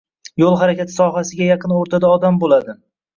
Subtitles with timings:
[0.43, 2.75] Yoʻl harakati sohasiga yaqin oʻrtada odam boʻladi